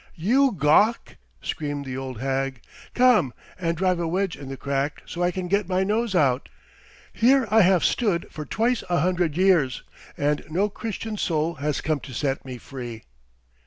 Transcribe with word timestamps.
"You 0.15 0.53
gawk!" 0.53 1.17
screamed 1.43 1.85
the 1.85 1.95
old 1.95 2.21
hag. 2.21 2.61
"Come 2.95 3.35
and 3.59 3.77
drive 3.77 3.99
a 3.99 4.07
wedge 4.07 4.35
in 4.35 4.49
the 4.49 4.57
crack 4.57 5.03
so 5.05 5.21
I 5.21 5.29
can 5.29 5.47
get 5.47 5.69
my 5.69 5.83
nose 5.83 6.15
out. 6.15 6.49
Here 7.13 7.47
I 7.51 7.61
have 7.61 7.83
stood 7.83 8.25
for 8.31 8.43
twice 8.43 8.83
a 8.89 9.01
hundred 9.01 9.37
years, 9.37 9.83
and 10.17 10.43
no 10.49 10.69
Christian 10.69 11.17
soul 11.17 11.53
has 11.61 11.81
come 11.81 11.99
to 11.99 12.13
set 12.13 12.43
me 12.45 12.57
free." 12.57 13.03